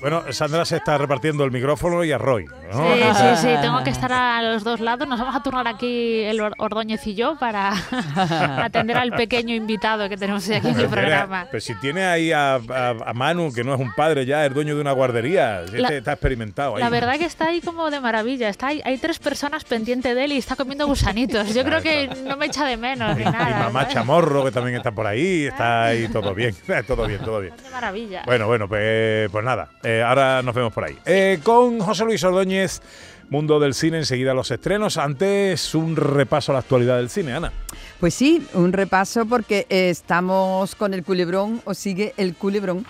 Bueno, 0.00 0.22
Sandra 0.32 0.64
se 0.64 0.76
está 0.76 0.96
repartiendo 0.96 1.42
el 1.44 1.50
micrófono 1.50 2.04
y 2.04 2.12
a 2.12 2.18
Roy. 2.18 2.44
¿no? 2.44 2.94
Sí, 2.94 3.00
sí, 3.14 3.24
sí, 3.42 3.48
tengo 3.60 3.82
que 3.82 3.90
estar 3.90 4.12
a 4.12 4.40
los 4.42 4.62
dos 4.62 4.78
lados. 4.80 5.08
Nos 5.08 5.18
vamos 5.18 5.34
a 5.34 5.42
turnar 5.42 5.66
aquí 5.66 6.20
el 6.22 6.40
Or- 6.40 6.54
Ordóñez 6.58 7.04
y 7.06 7.14
yo 7.16 7.36
para 7.36 7.72
atender 8.64 8.96
al 8.96 9.10
pequeño 9.12 9.54
invitado 9.54 10.08
que 10.08 10.16
tenemos 10.16 10.48
aquí 10.50 10.68
en 10.68 10.78
el 10.80 10.86
programa. 10.88 11.46
pero 11.50 11.60
si 11.60 11.74
tiene 11.76 12.04
ahí 12.04 12.30
a, 12.32 12.54
a- 12.54 12.94
a 13.06 13.12
Manu, 13.14 13.52
que 13.52 13.64
no 13.64 13.74
es 13.74 13.80
un 13.80 13.92
padre 13.92 14.24
ya, 14.24 14.46
es 14.46 14.54
dueño 14.54 14.74
de 14.76 14.80
una 14.80 14.92
guardería, 14.92 15.62
La- 15.72 15.88
está 15.88 16.12
experimentado 16.12 16.76
ahí. 16.76 16.82
La 16.82 16.90
verdad 16.90 17.18
que 17.18 17.24
está 17.24 17.46
ahí 17.48 17.60
como 17.60 17.90
de 17.90 18.00
maravilla. 18.00 18.48
Está 18.48 18.68
ahí, 18.68 18.80
hay 18.84 18.98
tres 18.98 19.18
personas 19.18 19.64
pendientes 19.64 20.14
de 20.14 20.24
él 20.24 20.32
y 20.32 20.38
está 20.38 20.54
comiendo 20.56 20.86
gusanitos. 20.86 21.52
Yo 21.54 21.64
creo 21.64 21.82
que 21.82 22.08
no 22.24 22.36
me 22.36 22.46
echa 22.46 22.64
de 22.64 22.76
menos 22.76 23.16
ni 23.16 23.22
y 23.22 23.24
nada. 23.24 23.58
mamá 23.64 23.80
¿sabes? 23.80 23.94
Chamorro, 23.94 24.44
que 24.44 24.52
también 24.52 24.76
está 24.76 24.92
por 24.92 25.06
ahí, 25.06 25.46
está 25.46 25.86
ahí 25.86 26.08
todo 26.08 26.34
bien, 26.34 26.54
todo 26.86 27.06
bien, 27.06 27.20
todo 27.20 27.40
bien. 27.40 27.54
De 27.62 27.70
maravilla. 27.70 28.22
Bueno, 28.26 28.46
bueno, 28.46 28.68
pues, 28.68 29.28
pues 29.30 29.44
nada, 29.44 29.68
eh, 29.88 30.02
ahora 30.02 30.42
nos 30.42 30.54
vemos 30.54 30.70
por 30.70 30.84
ahí. 30.84 30.98
Eh, 31.06 31.40
con 31.42 31.78
José 31.80 32.04
Luis 32.04 32.22
Ordóñez, 32.22 32.82
Mundo 33.30 33.58
del 33.58 33.72
Cine, 33.72 33.96
enseguida 33.96 34.34
los 34.34 34.50
estrenos. 34.50 34.98
Antes, 34.98 35.74
un 35.74 35.96
repaso 35.96 36.52
a 36.52 36.54
la 36.54 36.58
actualidad 36.58 36.98
del 36.98 37.08
cine, 37.08 37.32
Ana. 37.32 37.50
Pues 37.98 38.12
sí, 38.12 38.46
un 38.52 38.74
repaso 38.74 39.24
porque 39.24 39.66
estamos 39.70 40.74
con 40.74 40.92
el 40.92 41.04
culebrón, 41.04 41.62
o 41.64 41.72
sigue 41.72 42.12
el 42.18 42.34
culebrón 42.34 42.84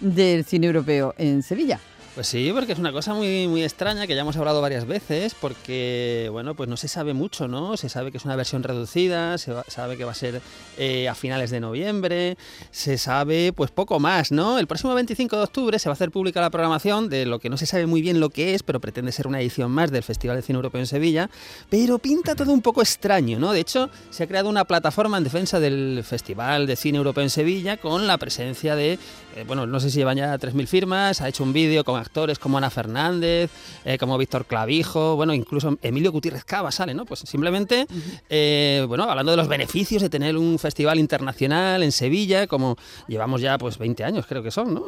del 0.00 0.44
cine 0.44 0.66
europeo 0.66 1.14
en 1.18 1.44
Sevilla. 1.44 1.78
Pues 2.16 2.26
sí, 2.26 2.50
porque 2.52 2.72
es 2.72 2.78
una 2.80 2.90
cosa 2.90 3.14
muy, 3.14 3.46
muy 3.46 3.62
extraña 3.62 4.04
que 4.06 4.16
ya 4.16 4.22
hemos 4.22 4.36
hablado 4.36 4.60
varias 4.60 4.84
veces, 4.84 5.36
porque, 5.40 6.28
bueno, 6.32 6.54
pues 6.56 6.68
no 6.68 6.76
se 6.76 6.88
sabe 6.88 7.14
mucho, 7.14 7.46
¿no? 7.46 7.76
Se 7.76 7.88
sabe 7.88 8.10
que 8.10 8.18
es 8.18 8.24
una 8.24 8.34
versión 8.34 8.64
reducida, 8.64 9.38
se 9.38 9.52
va- 9.52 9.64
sabe 9.68 9.96
que 9.96 10.04
va 10.04 10.10
a 10.10 10.14
ser 10.16 10.42
eh, 10.76 11.08
a 11.08 11.14
finales 11.14 11.50
de 11.50 11.60
noviembre, 11.60 12.36
se 12.72 12.98
sabe, 12.98 13.52
pues 13.52 13.70
poco 13.70 14.00
más, 14.00 14.32
¿no? 14.32 14.58
El 14.58 14.66
próximo 14.66 14.92
25 14.92 15.36
de 15.36 15.42
octubre 15.44 15.78
se 15.78 15.88
va 15.88 15.92
a 15.92 15.94
hacer 15.94 16.10
pública 16.10 16.40
la 16.40 16.50
programación 16.50 17.08
de 17.08 17.26
lo 17.26 17.38
que 17.38 17.48
no 17.48 17.56
se 17.56 17.64
sabe 17.64 17.86
muy 17.86 18.02
bien 18.02 18.18
lo 18.18 18.28
que 18.30 18.54
es, 18.54 18.64
pero 18.64 18.80
pretende 18.80 19.12
ser 19.12 19.28
una 19.28 19.40
edición 19.40 19.70
más 19.70 19.92
del 19.92 20.02
Festival 20.02 20.34
de 20.36 20.42
Cine 20.42 20.56
Europeo 20.56 20.80
en 20.80 20.88
Sevilla, 20.88 21.30
pero 21.70 22.00
pinta 22.00 22.34
todo 22.34 22.52
un 22.52 22.60
poco 22.60 22.82
extraño, 22.82 23.38
¿no? 23.38 23.52
De 23.52 23.60
hecho, 23.60 23.88
se 24.10 24.24
ha 24.24 24.26
creado 24.26 24.48
una 24.48 24.64
plataforma 24.64 25.16
en 25.16 25.24
defensa 25.24 25.60
del 25.60 26.02
Festival 26.04 26.66
de 26.66 26.74
Cine 26.74 26.98
Europeo 26.98 27.22
en 27.22 27.30
Sevilla 27.30 27.76
con 27.76 28.08
la 28.08 28.18
presencia 28.18 28.74
de, 28.74 28.98
eh, 29.36 29.44
bueno, 29.46 29.66
no 29.66 29.78
sé 29.80 29.90
si 29.90 29.98
llevan 29.98 30.16
ya 30.16 30.36
3.000 30.38 30.66
firmas, 30.66 31.20
ha 31.20 31.28
hecho 31.28 31.42
un 31.44 31.52
vídeo 31.52 31.84
con 31.84 31.98
actores 32.00 32.38
como 32.38 32.58
Ana 32.58 32.70
Fernández, 32.70 33.50
eh, 33.84 33.96
como 33.98 34.18
Víctor 34.18 34.44
Clavijo, 34.46 35.16
bueno, 35.16 35.32
incluso 35.34 35.78
Emilio 35.82 36.12
Gutiérrez 36.12 36.44
Cava 36.44 36.70
sale, 36.72 36.94
¿no? 36.94 37.04
Pues 37.04 37.20
simplemente, 37.20 37.86
eh, 38.28 38.84
bueno, 38.88 39.04
hablando 39.04 39.30
de 39.32 39.36
los 39.36 39.48
beneficios 39.48 40.02
de 40.02 40.08
tener 40.10 40.36
un 40.36 40.58
festival 40.58 40.98
internacional 40.98 41.82
en 41.82 41.92
Sevilla, 41.92 42.46
como 42.46 42.76
llevamos 43.08 43.40
ya 43.40 43.56
pues 43.58 43.78
20 43.78 44.04
años 44.04 44.26
creo 44.26 44.42
que 44.42 44.50
son, 44.50 44.74
¿no? 44.74 44.86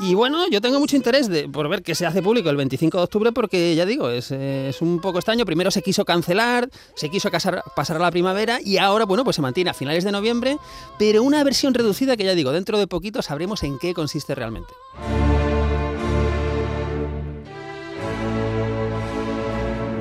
Y 0.00 0.14
bueno, 0.14 0.46
yo 0.50 0.60
tengo 0.60 0.78
mucho 0.78 0.96
interés 0.96 1.28
de, 1.28 1.48
por 1.48 1.68
ver 1.68 1.82
qué 1.82 1.94
se 1.94 2.04
hace 2.04 2.22
público 2.22 2.50
el 2.50 2.56
25 2.56 2.98
de 2.98 3.04
octubre 3.04 3.32
porque 3.32 3.74
ya 3.74 3.86
digo, 3.86 4.10
es, 4.10 4.30
es 4.30 4.82
un 4.82 5.00
poco 5.00 5.18
extraño. 5.18 5.46
Primero 5.46 5.70
se 5.70 5.80
quiso 5.82 6.04
cancelar, 6.04 6.68
se 6.94 7.08
quiso 7.08 7.30
casar- 7.30 7.62
pasar 7.74 7.96
a 7.96 8.00
la 8.00 8.10
primavera 8.10 8.58
y 8.62 8.76
ahora, 8.78 9.06
bueno, 9.06 9.24
pues 9.24 9.36
se 9.36 9.42
mantiene 9.42 9.70
a 9.70 9.74
finales 9.74 10.04
de 10.04 10.12
noviembre, 10.12 10.58
pero 10.98 11.22
una 11.22 11.42
versión 11.44 11.72
reducida 11.72 12.16
que 12.16 12.24
ya 12.24 12.34
digo, 12.34 12.52
dentro 12.52 12.78
de 12.78 12.86
poquito 12.86 13.22
sabremos 13.22 13.45
en 13.62 13.78
qué 13.78 13.94
consiste 13.94 14.34
realmente. 14.34 14.74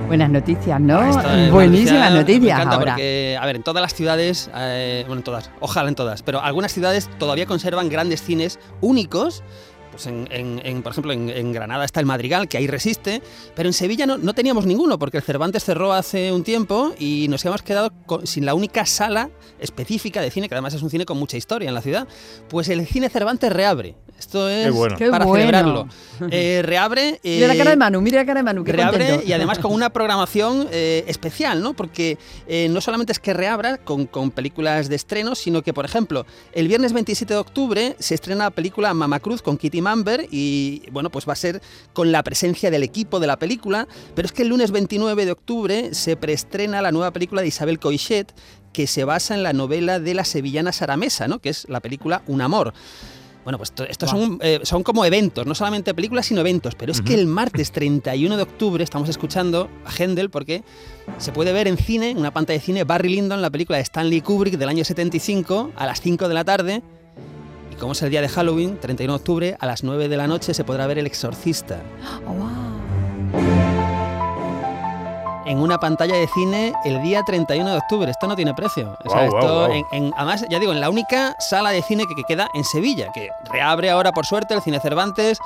Buenas 0.07 0.29
noticias, 0.29 0.79
¿no? 0.79 1.01
Es 1.03 1.51
Buenísimas 1.51 2.11
noticia, 2.11 2.11
noticias 2.11 2.41
me 2.41 2.51
encanta 2.51 2.75
ahora. 2.75 2.91
Porque, 2.93 3.37
a 3.39 3.45
ver, 3.45 3.55
en 3.55 3.63
todas 3.63 3.81
las 3.81 3.93
ciudades, 3.93 4.49
eh, 4.55 5.03
bueno, 5.07 5.19
en 5.19 5.23
todas, 5.23 5.51
ojalá 5.59 5.89
en 5.89 5.95
todas, 5.95 6.21
pero 6.23 6.41
algunas 6.41 6.71
ciudades 6.71 7.09
todavía 7.17 7.45
conservan 7.45 7.89
grandes 7.89 8.21
cines 8.21 8.59
únicos. 8.81 9.43
Pues 9.95 10.07
en, 10.07 10.27
en- 10.29 10.61
en, 10.65 10.81
por 10.83 10.91
ejemplo, 10.91 11.13
en, 11.13 11.29
en 11.29 11.53
Granada 11.53 11.85
está 11.85 12.01
el 12.01 12.05
Madrigal, 12.05 12.49
que 12.49 12.57
ahí 12.57 12.67
resiste, 12.67 13.21
pero 13.55 13.69
en 13.69 13.73
Sevilla 13.73 14.05
no, 14.05 14.17
no 14.17 14.33
teníamos 14.33 14.65
ninguno, 14.65 14.99
porque 14.99 15.15
el 15.17 15.23
Cervantes 15.23 15.63
cerró 15.63 15.93
hace 15.93 16.33
un 16.33 16.43
tiempo 16.43 16.93
y 16.99 17.27
nos 17.29 17.45
hemos 17.45 17.61
quedado 17.61 17.91
con- 18.05 18.27
sin 18.27 18.45
la 18.45 18.53
única 18.55 18.85
sala 18.85 19.29
específica 19.59 20.21
de 20.21 20.31
cine, 20.31 20.49
que 20.49 20.55
además 20.55 20.73
es 20.73 20.81
un 20.81 20.89
cine 20.89 21.05
con 21.05 21.17
mucha 21.17 21.37
historia 21.37 21.69
en 21.69 21.73
la 21.75 21.81
ciudad. 21.81 22.07
Pues 22.49 22.67
el 22.69 22.85
cine 22.85 23.09
Cervantes 23.09 23.51
reabre. 23.53 23.95
Esto 24.19 24.47
es 24.47 24.65
Qué 24.65 24.71
bueno. 24.71 24.95
Qué 24.97 25.09
para 25.09 25.25
bueno. 25.25 25.41
celebrarlo. 25.45 25.87
Eh, 26.31 26.61
reabre. 26.63 27.19
Mira 27.23 27.47
la 27.47 27.53
eh, 27.53 27.57
cara 27.57 27.69
de 27.71 27.75
Manu, 27.75 27.99
mira 28.01 28.19
la 28.19 28.25
cara 28.25 28.39
de 28.39 28.43
Manu, 28.43 28.63
qué 28.63 28.71
reabre 28.71 28.99
contento. 29.07 29.27
y 29.27 29.33
además 29.33 29.59
con 29.59 29.73
una 29.73 29.89
programación 29.89 30.69
eh, 30.71 31.03
especial, 31.07 31.61
¿no? 31.61 31.73
Porque 31.73 32.17
eh, 32.47 32.67
no 32.69 32.79
solamente 32.79 33.11
es 33.11 33.19
que 33.19 33.33
reabra 33.33 33.77
con, 33.77 34.05
con 34.05 34.31
películas 34.31 34.87
de 34.87 34.95
estreno, 34.95 35.35
sino 35.35 35.61
que, 35.63 35.73
por 35.73 35.83
ejemplo, 35.83 36.25
el 36.53 36.69
viernes 36.69 36.93
27 36.93 37.33
de 37.33 37.39
octubre 37.41 37.95
se 37.99 38.15
estrena 38.15 38.45
la 38.45 38.51
película 38.51 38.93
Mama 38.93 39.19
Cruz 39.19 39.41
con 39.41 39.57
Kitty 39.57 39.81
Mamber 39.85 40.27
y, 40.31 40.81
bueno, 40.91 41.09
pues 41.09 41.27
va 41.27 41.33
a 41.33 41.37
ser 41.37 41.61
con 41.93 42.11
la 42.11 42.21
presencia 42.23 42.69
del 42.71 42.83
equipo 42.83 43.19
de 43.19 43.27
la 43.27 43.37
película, 43.39 43.87
pero 44.15 44.25
es 44.25 44.31
que 44.31 44.41
el 44.41 44.49
lunes 44.49 44.71
29 44.71 45.25
de 45.25 45.31
octubre 45.31 45.93
se 45.93 46.17
preestrena 46.17 46.81
la 46.81 46.91
nueva 46.91 47.11
película 47.11 47.41
de 47.41 47.47
Isabel 47.47 47.79
Coixet 47.79 48.33
que 48.73 48.87
se 48.87 49.03
basa 49.05 49.33
en 49.35 49.43
la 49.43 49.53
novela 49.53 49.99
de 50.01 50.13
la 50.13 50.25
sevillana 50.25 50.71
Sara 50.73 50.97
Mesa, 50.97 51.27
¿no? 51.29 51.39
Que 51.39 51.49
es 51.49 51.65
la 51.69 51.79
película 51.79 52.23
Un 52.27 52.41
amor. 52.41 52.73
Bueno, 53.45 53.59
pues 53.59 53.71
to- 53.73 53.83
estos 53.83 54.09
son, 54.09 54.39
eh, 54.41 54.61
son 54.63 54.81
como 54.81 55.05
eventos, 55.05 55.45
no 55.45 55.53
solamente 55.53 55.93
películas, 55.93 56.25
sino 56.25 56.41
eventos. 56.41 56.73
Pero 56.73 56.91
es 56.91 56.99
que 57.01 57.13
el 57.13 57.27
martes 57.27 57.71
31 57.71 58.37
de 58.37 58.41
octubre 58.41 58.83
estamos 58.83 59.07
escuchando 59.07 59.69
a 59.85 59.91
Händel 59.91 60.31
porque 60.31 60.63
se 61.19 61.31
puede 61.31 61.53
ver 61.53 61.67
en 61.67 61.77
cine, 61.77 62.09
en 62.09 62.17
una 62.17 62.33
pantalla 62.33 62.57
de 62.59 62.65
cine, 62.65 62.83
Barry 62.85 63.09
Lyndon, 63.09 63.43
la 63.43 63.51
película 63.51 63.77
de 63.77 63.83
Stanley 63.83 64.21
Kubrick 64.21 64.57
del 64.57 64.67
año 64.67 64.83
75, 64.83 65.71
a 65.75 65.85
las 65.85 66.01
5 66.01 66.27
de 66.27 66.33
la 66.33 66.43
tarde. 66.43 66.81
Y 67.75 67.79
como 67.79 67.91
es 67.93 68.01
el 68.01 68.09
día 68.09 68.21
de 68.21 68.29
Halloween, 68.29 68.79
31 68.79 69.13
de 69.13 69.17
octubre, 69.17 69.57
a 69.59 69.65
las 69.65 69.83
9 69.83 70.07
de 70.07 70.17
la 70.17 70.27
noche 70.27 70.53
se 70.53 70.63
podrá 70.63 70.87
ver 70.87 70.97
El 70.99 71.05
Exorcista. 71.07 71.81
Oh, 72.27 72.31
wow. 72.31 72.49
en 75.47 75.59
una 75.59 75.77
pantalla 75.79 76.15
de 76.15 76.27
cine 76.29 76.73
el 76.85 77.03
día 77.03 77.21
31 77.23 77.69
de 77.69 77.77
octubre. 77.77 78.09
Esto 78.09 78.27
no 78.27 78.35
tiene 78.35 78.53
precio. 78.55 78.97
O 79.05 79.09
sea, 79.11 79.25
esto. 79.25 79.67
En, 79.67 79.85
en- 79.91 80.13
además, 80.17 80.43
ya 80.49 80.57
digo, 80.59 80.71
en 80.71 80.79
la 80.81 80.89
única 80.89 81.35
sala 81.39 81.69
de 81.69 81.83
cine 81.83 82.05
que, 82.07 82.15
que 82.15 82.23
queda 82.23 82.47
en 82.55 82.63
Sevilla, 82.63 83.11
que 83.13 83.29
reabre 83.51 83.91
ahora 83.91 84.11
por 84.11 84.25
suerte 84.25 84.55
el 84.55 84.61
Cine 84.63 84.79
Cervantes. 84.79 85.37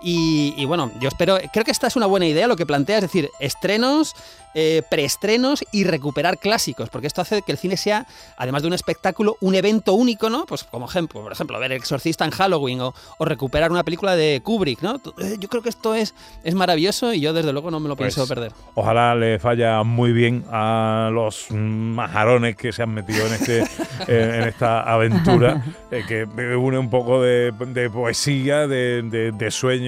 Y, 0.00 0.54
y 0.56 0.64
bueno, 0.64 0.90
yo 1.00 1.08
espero, 1.08 1.38
creo 1.52 1.64
que 1.64 1.70
esta 1.70 1.86
es 1.86 1.96
una 1.96 2.06
buena 2.06 2.26
idea 2.26 2.46
lo 2.46 2.56
que 2.56 2.66
plantea, 2.66 2.96
es 2.96 3.02
decir, 3.02 3.30
estrenos, 3.40 4.14
eh, 4.54 4.82
preestrenos 4.90 5.64
y 5.72 5.84
recuperar 5.84 6.38
clásicos, 6.38 6.88
porque 6.88 7.06
esto 7.06 7.20
hace 7.20 7.42
que 7.42 7.52
el 7.52 7.58
cine 7.58 7.76
sea, 7.76 8.06
además 8.36 8.62
de 8.62 8.68
un 8.68 8.74
espectáculo, 8.74 9.36
un 9.40 9.54
evento 9.54 9.92
único, 9.94 10.30
¿no? 10.30 10.46
Pues 10.46 10.64
como 10.64 10.86
ejemplo, 10.86 11.22
por 11.22 11.32
ejemplo, 11.32 11.58
ver 11.60 11.72
El 11.72 11.78
Exorcista 11.78 12.24
en 12.24 12.30
Halloween 12.30 12.80
o, 12.80 12.94
o 13.18 13.24
recuperar 13.24 13.70
una 13.70 13.84
película 13.84 14.16
de 14.16 14.40
Kubrick, 14.42 14.80
¿no? 14.82 14.96
Eh, 15.18 15.36
Yo 15.38 15.48
creo 15.48 15.62
que 15.62 15.68
esto 15.68 15.94
es, 15.94 16.14
es 16.44 16.54
maravilloso 16.54 17.12
y 17.12 17.20
yo 17.20 17.32
desde 17.32 17.52
luego 17.52 17.70
no 17.70 17.78
me 17.80 17.88
lo 17.88 17.96
Pues, 17.96 18.14
pienso 18.14 18.28
perder. 18.32 18.52
Ojalá 18.74 19.14
le 19.14 19.38
falla 19.38 19.82
muy 19.82 20.12
bien 20.12 20.44
a 20.50 21.10
los 21.12 21.46
majarones 21.50 22.56
que 22.56 22.72
se 22.72 22.82
han 22.82 22.90
metido 22.94 23.26
en 23.26 23.32
este 23.34 23.58
eh, 24.08 24.38
en 24.42 24.48
esta 24.48 24.80
aventura 24.82 25.62
eh, 25.90 26.04
que 26.06 26.24
une 26.56 26.78
un 26.78 26.90
poco 26.90 27.20
de, 27.22 27.52
de 27.52 27.90
poesía, 27.90 28.66
de, 28.66 29.02
de- 29.02 29.32
de 29.32 29.50
sueño 29.50 29.87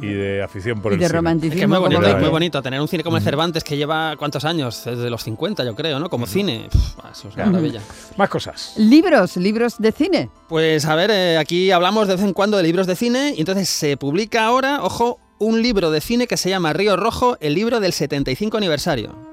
y 0.00 0.06
de 0.06 0.42
afición 0.42 0.80
por 0.80 0.92
y 0.92 0.94
el 0.94 1.00
de 1.00 1.06
cine. 1.06 1.16
romanticismo. 1.16 1.54
Es 1.54 1.58
que 1.58 1.64
es 1.64 1.68
muy 1.68 1.76
como 1.78 1.88
bonito, 1.88 2.08
es 2.08 2.18
muy 2.18 2.28
¿eh? 2.28 2.30
bonito 2.30 2.62
tener 2.62 2.80
un 2.80 2.88
cine 2.88 3.02
como 3.02 3.16
el 3.16 3.22
Cervantes 3.22 3.64
que 3.64 3.76
lleva 3.76 4.16
cuántos 4.16 4.44
años, 4.44 4.82
desde 4.84 5.10
los 5.10 5.22
50 5.22 5.64
yo 5.64 5.74
creo, 5.74 5.98
¿no? 5.98 6.08
Como 6.08 6.26
cine. 6.26 6.68
Pff, 6.70 6.98
eso 7.12 7.28
es 7.28 7.34
una 7.34 7.46
maravilla. 7.46 7.80
Más 8.16 8.28
cosas. 8.28 8.74
Libros, 8.76 9.36
libros 9.36 9.78
de 9.78 9.92
cine. 9.92 10.30
Pues 10.48 10.84
a 10.84 10.94
ver, 10.94 11.10
eh, 11.10 11.38
aquí 11.38 11.70
hablamos 11.70 12.08
de 12.08 12.14
vez 12.14 12.24
en 12.24 12.32
cuando 12.32 12.56
de 12.56 12.62
libros 12.62 12.86
de 12.86 12.96
cine 12.96 13.34
y 13.36 13.40
entonces 13.40 13.68
se 13.68 13.96
publica 13.96 14.44
ahora, 14.44 14.82
ojo, 14.82 15.18
un 15.38 15.62
libro 15.62 15.90
de 15.90 16.00
cine 16.00 16.26
que 16.26 16.36
se 16.36 16.50
llama 16.50 16.72
Río 16.72 16.96
Rojo, 16.96 17.38
el 17.40 17.54
libro 17.54 17.80
del 17.80 17.92
75 17.92 18.56
aniversario. 18.58 19.29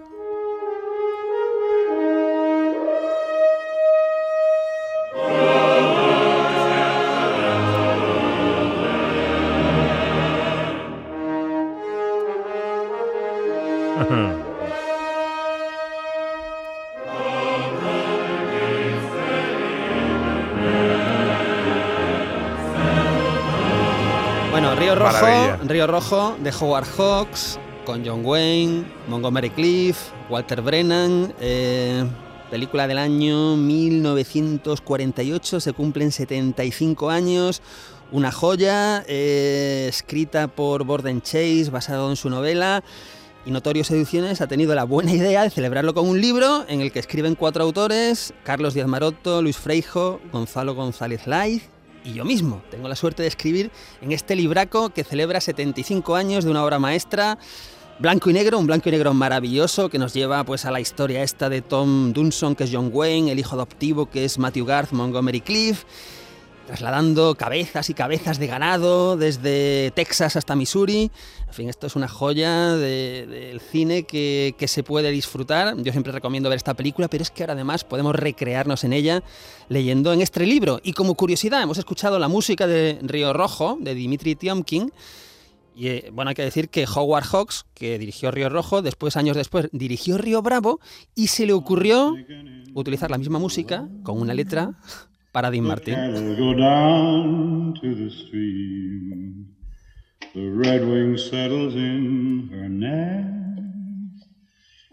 Río 25.64 25.88
Rojo 25.88 26.36
de 26.44 26.52
Howard 26.52 26.86
Hawks, 26.98 27.58
con 27.86 28.06
John 28.06 28.26
Wayne, 28.26 28.84
Montgomery 29.08 29.50
Cliff, 29.50 29.98
Walter 30.30 30.62
Brennan, 30.62 31.34
eh, 31.40 32.04
película 32.52 32.88
del 32.88 32.98
año 32.98 33.56
1948, 33.56 35.62
se 35.62 35.72
cumplen 35.72 36.12
75 36.12 37.10
años, 37.10 37.62
una 38.12 38.34
joya, 38.34 39.06
eh, 39.08 39.86
escrita 39.88 40.50
por 40.50 40.84
Borden 40.84 41.22
Chase, 41.22 41.70
basado 41.72 42.10
en 42.10 42.18
su 42.18 42.30
novela. 42.30 42.84
y 43.46 43.52
Notorious 43.52 43.92
Ediciones 43.92 44.42
ha 44.42 44.48
tenido 44.48 44.76
la 44.76 44.84
buena 44.84 45.14
idea 45.14 45.44
de 45.44 45.50
celebrarlo 45.50 45.94
con 45.94 46.10
un 46.10 46.20
libro 46.20 46.66
en 46.68 46.82
el 46.82 46.92
que 46.92 47.00
escriben 47.00 47.36
cuatro 47.36 47.64
autores, 47.64 48.34
Carlos 48.44 48.74
Díaz 48.74 48.90
Maroto, 48.90 49.42
Luis 49.42 49.56
Freijo, 49.56 50.20
Gonzalo 50.34 50.76
González 50.76 51.28
Laiz 51.28 51.70
y 52.08 52.14
yo 52.14 52.26
mismo. 52.26 52.62
Tengo 52.72 52.88
la 52.88 52.96
suerte 52.96 53.22
de 53.22 53.28
escribir 53.28 53.70
en 54.02 54.12
este 54.12 54.36
libraco 54.36 54.90
que 54.90 55.04
celebra 55.04 55.42
75 55.42 56.16
años 56.16 56.46
de 56.46 56.52
una 56.52 56.64
obra 56.64 56.80
maestra 56.80 57.38
Blanco 58.00 58.30
y 58.30 58.34
negro, 58.34 58.60
un 58.60 58.68
blanco 58.68 58.90
y 58.90 58.92
negro 58.92 59.12
maravilloso 59.16 59.90
que 59.90 59.98
nos 59.98 60.14
lleva 60.14 60.44
pues 60.44 60.66
a 60.66 60.72
la 60.72 60.80
historia 60.80 61.24
esta 61.24 61.50
de 61.50 61.64
Tom 61.64 62.14
Dunson, 62.14 62.56
que 62.56 62.66
es 62.66 62.70
John 62.72 62.92
Wayne, 62.94 63.32
el 63.32 63.40
hijo 63.40 63.56
adoptivo 63.56 64.08
que 64.08 64.24
es 64.24 64.38
Matthew 64.38 64.66
Garth 64.66 64.92
Montgomery 64.92 65.42
Cliff, 65.42 65.84
trasladando 66.68 67.36
cabezas 67.36 67.90
y 67.90 67.94
cabezas 67.94 68.38
de 68.38 68.46
ganado 68.46 69.18
desde 69.18 69.92
Texas 69.96 70.36
hasta 70.36 70.56
Missouri. 70.56 71.10
En 71.48 71.54
fin, 71.54 71.70
esto 71.70 71.88
es 71.88 71.96
una 71.96 72.10
joya 72.10 72.76
del 72.76 73.60
cine 73.62 74.04
que, 74.04 74.54
que, 74.58 74.68
se 74.68 74.84
puede 74.84 75.10
disfrutar. 75.10 75.76
Yo 75.78 75.92
siempre 75.94 76.12
recomiendo 76.12 76.50
ver 76.50 76.58
esta 76.58 76.74
película, 76.74 77.08
pero 77.08 77.24
es 77.24 77.32
que 77.32 77.44
ahora 77.44 77.54
además 77.54 77.86
podemos 77.86 78.14
recrearnos 78.14 78.84
en 78.84 78.94
ella 78.94 79.24
leyendo 79.70 80.12
en 80.12 80.22
este 80.22 80.46
libro. 80.46 80.82
Y 80.84 80.92
como 80.92 81.16
curiosidad, 81.16 81.64
hemos 81.64 81.78
escuchado 81.78 82.20
la 82.20 82.28
música 82.28 82.68
de 82.68 83.00
Río 83.02 83.32
Rojo, 83.32 83.78
de 83.80 83.96
Dimitri 83.96 84.36
Tiomkin, 84.36 84.92
y 85.74 85.90
eh, 85.90 86.10
bueno, 86.12 86.30
hay 86.30 86.36
que 86.36 86.42
decir 86.42 86.70
que 86.70 86.86
Howard 86.86 87.26
Hawks, 87.26 87.66
que 87.76 88.00
dirigió 88.00 88.32
Río 88.32 88.50
Rojo, 88.50 88.82
después, 88.82 89.16
años 89.16 89.38
después, 89.38 89.70
dirigió 89.72 90.18
Río 90.18 90.42
Bravo 90.42 90.80
y 91.14 91.28
se 91.28 91.46
le 91.46 91.54
ocurrió 91.54 92.16
utilizar 92.74 93.12
la 93.12 93.20
misma 93.20 93.38
música 93.38 93.88
con 94.04 94.20
una 94.20 94.34
letra 94.34 94.72
para 95.38 95.52
Dean 95.52 95.66
Martin. 95.66 95.94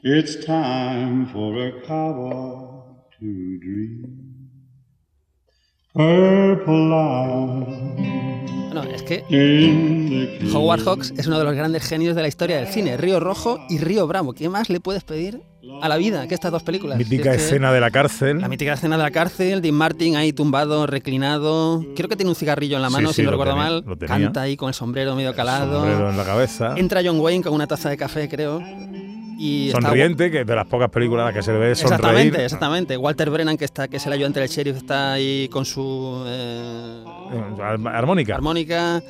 It's 0.02 0.44
time 0.44 1.26
for 1.32 1.58
a 1.66 1.72
cowboy 1.86 2.92
to 3.18 3.26
dream. 3.58 4.20
Bueno, 8.74 8.82
es 8.82 9.02
que 9.02 9.24
Howard 10.52 10.82
Hawks 10.84 11.14
es 11.16 11.26
uno 11.26 11.38
de 11.38 11.44
los 11.44 11.54
grandes 11.54 11.84
genios 11.84 12.14
de 12.14 12.20
la 12.20 12.28
historia 12.28 12.58
del 12.58 12.66
cine. 12.66 12.98
Río 12.98 13.18
Rojo 13.18 13.64
y 13.70 13.78
Río 13.78 14.06
Bravo. 14.06 14.34
¿Qué 14.34 14.50
más 14.50 14.68
le 14.68 14.80
puedes 14.80 15.04
pedir 15.04 15.40
a 15.80 15.88
la 15.88 15.96
vida 15.96 16.26
que 16.26 16.34
estas 16.34 16.52
dos 16.52 16.62
películas? 16.62 16.98
Mítica 16.98 17.34
escena 17.34 17.72
de 17.72 17.80
la 17.80 17.90
cárcel. 17.90 18.40
La 18.40 18.48
mítica 18.48 18.72
escena 18.72 18.96
de 18.96 19.02
la 19.02 19.10
cárcel. 19.10 19.60
Dean 19.62 19.74
Martin 19.74 20.16
ahí 20.16 20.32
tumbado, 20.32 20.86
reclinado. 20.86 21.84
Creo 21.96 22.08
que 22.08 22.16
tiene 22.16 22.30
un 22.30 22.36
cigarrillo 22.36 22.76
en 22.76 22.82
la 22.82 22.90
mano, 22.90 23.12
si 23.12 23.22
no 23.22 23.30
recuerdo 23.30 23.56
mal. 23.56 23.84
Canta 24.06 24.42
ahí 24.42 24.56
con 24.56 24.68
el 24.68 24.74
sombrero 24.74 25.14
medio 25.14 25.34
calado. 25.34 25.80
sombrero 25.80 26.10
en 26.10 26.16
la 26.16 26.24
cabeza. 26.24 26.74
Entra 26.76 27.00
John 27.04 27.20
Wayne 27.20 27.42
con 27.42 27.52
una 27.52 27.66
taza 27.66 27.90
de 27.90 27.96
café, 27.96 28.28
creo. 28.28 28.62
Y 29.36 29.70
Sonriente, 29.72 30.30
que 30.30 30.44
de 30.44 30.54
las 30.54 30.66
pocas 30.66 30.90
películas 30.90 31.34
que 31.34 31.42
se 31.42 31.52
le 31.52 31.58
ve 31.58 31.74
sonreír. 31.74 31.94
Exactamente, 31.94 32.44
exactamente. 32.44 32.96
Walter 32.96 33.30
Brennan, 33.30 33.56
que 33.56 33.64
está 33.64 33.88
que 33.88 33.96
es 33.96 34.06
el 34.06 34.12
ayudante 34.12 34.40
del 34.40 34.48
sheriff, 34.48 34.76
está 34.76 35.14
ahí 35.14 35.48
con 35.48 35.64
su... 35.64 36.24
Eh, 36.26 37.04
armónica. 37.84 38.36
Armónica. 38.36 39.02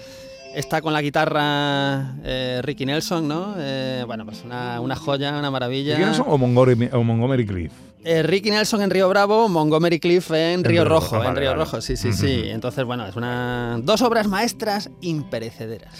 Está 0.55 0.81
con 0.81 0.93
la 0.93 1.03
guitarra 1.03 2.15
eh, 2.23 2.61
Ricky 2.63 2.87
Nelson, 2.87 3.27
¿no? 3.27 3.55
Eh, 3.59 4.05
bueno, 4.07 4.25
pues 4.25 4.43
una, 4.45 4.81
una, 4.81 4.95
joya, 4.95 5.37
una 5.39 5.51
maravilla. 5.51 5.97
¿Ricky 5.97 6.07
Nelson 6.07 6.27
o 6.29 6.39
Montgomery, 6.39 6.91
o 6.93 7.03
Montgomery 7.03 7.45
Cliff? 7.45 7.73
Eh, 8.07 8.23
Ricky 8.23 8.51
Nelson 8.51 8.83
en 8.83 8.91
Río 8.91 9.09
Bravo, 9.09 9.49
Montgomery 9.49 9.99
Cliff 9.99 10.31
en 10.33 10.63
Río, 10.63 10.85
Rojo, 10.85 11.25
en 11.25 11.35
Río 11.35 11.55
Rojo, 11.55 11.81
sí, 11.81 11.97
sí, 11.97 12.13
sí. 12.13 12.43
Entonces, 12.51 12.85
bueno, 12.85 13.07
es 13.07 13.17
una 13.17 13.79
dos 13.83 14.03
obras 14.03 14.29
maestras 14.29 14.91
imperecederas. 15.01 15.95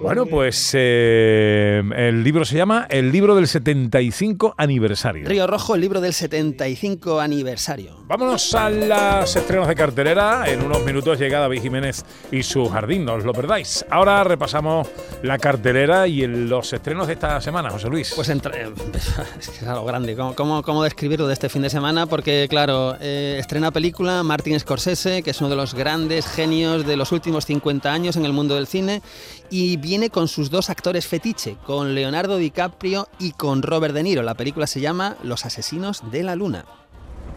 Bueno, 0.00 0.24
pues 0.24 0.70
eh, 0.72 1.82
el 1.96 2.24
libro 2.24 2.46
se 2.46 2.56
llama 2.56 2.86
El 2.88 3.12
libro 3.12 3.34
del 3.34 3.46
75 3.46 4.54
aniversario. 4.56 5.28
Río 5.28 5.46
Rojo, 5.46 5.74
el 5.74 5.82
libro 5.82 6.00
del 6.00 6.14
75 6.14 7.20
aniversario. 7.20 7.98
Vámonos 8.06 8.54
a 8.54 8.70
las 8.70 9.36
estrenos 9.36 9.68
de 9.68 9.74
cartelera. 9.74 10.44
En 10.46 10.62
unos 10.62 10.82
minutos 10.82 11.18
llega 11.18 11.40
David 11.40 11.60
Jiménez 11.60 12.06
y 12.32 12.42
su 12.42 12.66
jardín, 12.70 13.04
no 13.04 13.14
os 13.14 13.24
lo 13.24 13.34
perdáis. 13.34 13.83
Ahora 13.90 14.24
repasamos 14.24 14.88
la 15.22 15.38
cartelera 15.38 16.08
y 16.08 16.26
los 16.26 16.72
estrenos 16.72 17.06
de 17.06 17.14
esta 17.14 17.40
semana, 17.40 17.70
José 17.70 17.88
Luis. 17.88 18.12
Pues 18.14 18.28
entre, 18.28 18.62
es 19.38 19.48
que 19.50 19.58
es 19.58 19.66
algo 19.66 19.84
grande. 19.84 20.16
¿Cómo, 20.16 20.34
cómo, 20.34 20.62
cómo 20.62 20.82
describirlo 20.82 21.30
este 21.30 21.48
fin 21.48 21.62
de 21.62 21.70
semana 21.70 22.06
porque, 22.06 22.46
claro, 22.48 22.96
eh, 23.00 23.36
estrena 23.38 23.70
película 23.70 24.22
Martin 24.22 24.58
Scorsese, 24.58 25.22
que 25.22 25.30
es 25.30 25.40
uno 25.40 25.50
de 25.50 25.56
los 25.56 25.74
grandes 25.74 26.26
genios 26.26 26.86
de 26.86 26.96
los 26.96 27.12
últimos 27.12 27.46
50 27.46 27.92
años 27.92 28.16
en 28.16 28.24
el 28.24 28.32
mundo 28.32 28.54
del 28.54 28.66
cine, 28.66 29.02
y 29.50 29.76
viene 29.76 30.10
con 30.10 30.28
sus 30.28 30.50
dos 30.50 30.70
actores 30.70 31.06
fetiche, 31.06 31.56
con 31.66 31.94
Leonardo 31.94 32.36
DiCaprio 32.36 33.08
y 33.18 33.32
con 33.32 33.62
Robert 33.62 33.94
De 33.94 34.02
Niro. 34.02 34.22
La 34.22 34.34
película 34.34 34.66
se 34.66 34.80
llama 34.80 35.16
Los 35.22 35.44
Asesinos 35.44 36.10
de 36.10 36.22
la 36.22 36.36
Luna. 36.36 36.64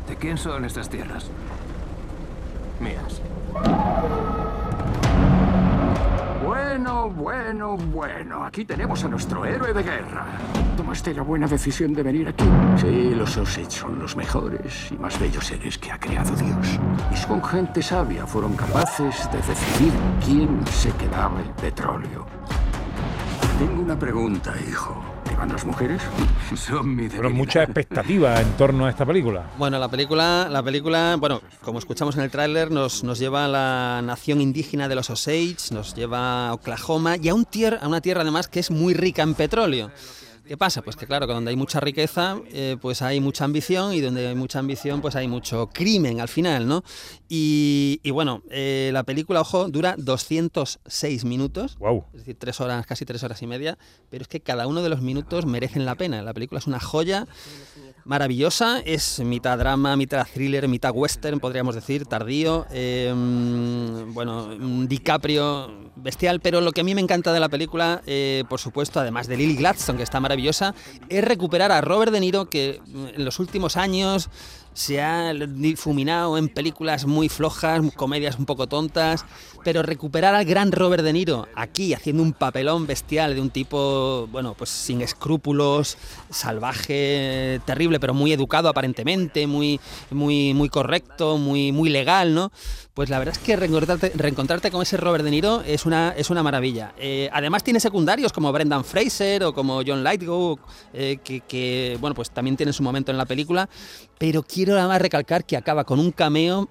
¿De 0.07 0.15
quién 0.15 0.37
son 0.37 0.65
estas 0.65 0.89
tierras? 0.89 1.25
Mías. 2.79 3.21
Bueno, 6.87 7.09
bueno, 7.09 7.77
bueno. 7.77 8.45
Aquí 8.45 8.63
tenemos 8.63 9.03
a 9.03 9.09
nuestro 9.09 9.43
héroe 9.43 9.73
de 9.73 9.83
guerra. 9.83 10.25
¿Tomaste 10.77 11.13
la 11.13 11.21
buena 11.21 11.45
decisión 11.45 11.93
de 11.93 12.01
venir 12.01 12.29
aquí? 12.29 12.45
Sí, 12.77 13.13
los 13.13 13.35
Osage 13.35 13.71
son 13.71 13.99
los 13.99 14.15
mejores 14.15 14.89
y 14.89 14.95
más 14.95 15.19
bellos 15.19 15.45
seres 15.45 15.77
que 15.77 15.91
ha 15.91 15.99
creado 15.99 16.33
Dios. 16.37 16.79
Y 17.11 17.27
con 17.27 17.43
gente 17.43 17.81
sabia 17.81 18.25
fueron 18.25 18.55
capaces 18.55 19.29
de 19.33 19.37
decidir 19.39 19.91
quién 20.23 20.65
se 20.67 20.89
quedaba 20.91 21.41
el 21.41 21.49
petróleo. 21.55 22.25
Tengo 23.59 23.81
una 23.81 23.99
pregunta, 23.99 24.53
hijo 24.69 25.16
van 25.37 25.49
las 25.49 25.65
mujeres? 25.65 26.01
Son 26.55 26.95
mi 26.95 27.07
Pero 27.07 27.29
mucha 27.29 27.63
expectativa 27.63 28.41
en 28.41 28.51
torno 28.57 28.85
a 28.85 28.89
esta 28.89 29.05
película. 29.05 29.51
Bueno, 29.57 29.79
la 29.79 29.89
película, 29.89 30.47
la 30.49 30.63
película, 30.63 31.15
bueno, 31.19 31.41
como 31.61 31.79
escuchamos 31.79 32.15
en 32.15 32.23
el 32.23 32.31
tráiler, 32.31 32.71
nos, 32.71 33.03
nos 33.03 33.19
lleva 33.19 33.45
a 33.45 33.47
la 33.47 34.01
nación 34.03 34.41
indígena 34.41 34.87
de 34.87 34.95
los 34.95 35.09
Osage, 35.09 35.57
nos 35.71 35.95
lleva 35.95 36.49
a 36.49 36.53
Oklahoma 36.53 37.17
y 37.17 37.29
a, 37.29 37.35
un 37.35 37.45
tier, 37.45 37.79
a 37.81 37.87
una 37.87 38.01
tierra 38.01 38.21
además 38.21 38.47
que 38.47 38.59
es 38.59 38.71
muy 38.71 38.93
rica 38.93 39.21
en 39.21 39.35
petróleo. 39.35 39.91
¿Qué 40.47 40.55
pasa? 40.55 40.81
Pues 40.81 40.95
que 40.95 41.05
claro, 41.05 41.27
que 41.27 41.33
donde 41.33 41.49
hay 41.49 41.57
mucha 41.57 41.81
riqueza, 41.81 42.37
eh, 42.53 42.77
pues 42.81 43.01
hay 43.01 43.19
mucha 43.19 43.43
ambición 43.43 43.93
y 43.93 43.99
donde 43.99 44.27
hay 44.27 44.35
mucha 44.35 44.59
ambición, 44.59 45.01
pues 45.01 45.17
hay 45.17 45.27
mucho 45.27 45.69
crimen 45.73 46.21
al 46.21 46.29
final, 46.29 46.65
¿no? 46.65 46.85
Y, 47.29 48.09
bueno, 48.11 48.41
eh, 48.49 48.89
la 48.93 49.03
película, 49.03 49.41
ojo, 49.41 49.67
dura 49.67 49.95
206 49.97 51.25
minutos, 51.25 51.77
wow. 51.77 52.05
es 52.13 52.19
decir, 52.19 52.37
tres 52.39 52.61
horas, 52.61 52.85
casi 52.85 53.05
tres 53.05 53.23
horas 53.23 53.41
y 53.41 53.47
media, 53.47 53.77
pero 54.09 54.21
es 54.21 54.27
que 54.27 54.39
cada 54.39 54.67
uno 54.67 54.81
de 54.81 54.89
los 54.89 55.01
minutos 55.01 55.45
merecen 55.45 55.85
la 55.85 55.95
pena. 55.95 56.21
La 56.21 56.33
película 56.33 56.59
es 56.59 56.67
una 56.67 56.79
joya 56.79 57.27
maravillosa, 58.07 58.79
es 58.79 59.19
mitad 59.19 59.57
drama, 59.57 59.97
mitad 59.97 60.25
thriller, 60.33 60.67
mitad 60.69 60.91
western, 60.95 61.41
podríamos 61.41 61.75
decir, 61.75 62.05
tardío. 62.05 62.65
Em, 62.71 64.13
bueno, 64.13 64.55
DiCaprio 64.87 65.91
bestial, 65.97 66.39
pero 66.39 66.61
lo 66.61 66.71
que 66.71 66.81
a 66.81 66.83
mí 66.85 66.95
me 66.95 67.01
encanta 67.01 67.33
de 67.33 67.41
la 67.41 67.49
película, 67.49 68.01
eh, 68.05 68.45
por 68.49 68.59
supuesto, 68.59 69.01
además 69.01 69.27
de 69.27 69.35
Lily 69.35 69.57
Gladstone, 69.57 69.97
que 69.97 70.03
está 70.03 70.21
maravillosa, 70.21 70.73
es 71.09 71.23
recuperar 71.23 71.73
a 71.73 71.81
Robert 71.81 72.13
De 72.13 72.21
Niro, 72.21 72.49
que 72.49 72.79
en 72.93 73.25
los 73.25 73.39
últimos 73.39 73.75
años 73.75 74.29
se 74.77 75.01
ha 75.01 75.33
difuminado 75.33 76.37
en 76.37 76.49
películas 76.49 77.07
muy 77.07 77.29
flojas, 77.29 77.81
comedias 77.95 78.37
un 78.37 78.45
poco 78.45 78.67
tontas, 78.67 79.25
pero 79.63 79.83
recuperar 79.83 80.35
al 80.35 80.45
gran 80.45 80.71
Robert 80.71 81.03
De 81.03 81.13
Niro 81.13 81.47
aquí 81.55 81.93
haciendo 81.93 82.23
un 82.23 82.33
papelón 82.33 82.87
bestial 82.87 83.35
de 83.35 83.41
un 83.41 83.49
tipo, 83.49 84.27
bueno, 84.31 84.53
pues 84.57 84.69
sin 84.69 85.01
escrúpulos, 85.01 85.97
salvaje, 86.29 87.59
terrible, 87.65 87.99
pero 87.99 88.13
muy 88.13 88.31
educado 88.33 88.69
aparentemente, 88.69 89.47
muy, 89.47 89.79
muy, 90.11 90.53
muy 90.53 90.69
correcto, 90.69 91.37
muy, 91.37 91.71
muy 91.71 91.89
legal, 91.89 92.33
¿no? 92.33 92.51
Pues 92.93 93.11
la 93.11 93.19
verdad 93.19 93.35
es 93.37 93.43
que 93.43 93.55
reencontrarte, 93.55 94.71
con 94.71 94.81
ese 94.81 94.97
Robert 94.97 95.23
De 95.23 95.29
Niro 95.29 95.61
es 95.61 95.85
una, 95.85 96.15
es 96.17 96.31
una 96.31 96.41
maravilla. 96.41 96.95
Eh, 96.97 97.29
además 97.31 97.63
tiene 97.63 97.79
secundarios 97.79 98.33
como 98.33 98.51
Brendan 98.51 98.83
Fraser 98.83 99.43
o 99.43 99.53
como 99.53 99.81
John 99.85 100.03
Lithgow, 100.03 100.57
eh, 100.93 101.19
que, 101.23 101.41
que, 101.41 101.97
bueno, 102.01 102.15
pues 102.15 102.31
también 102.31 102.57
tiene 102.57 102.73
su 102.73 102.81
momento 102.81 103.11
en 103.11 103.19
la 103.19 103.25
película, 103.25 103.69
pero 104.17 104.41
quiero 104.41 104.79
además 104.79 104.99
recalcar 104.99 105.45
que 105.45 105.55
acaba 105.55 105.83
con 105.83 105.99
un 105.99 106.11
cameo 106.11 106.67